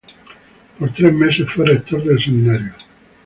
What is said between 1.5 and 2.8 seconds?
fue rector del seminario.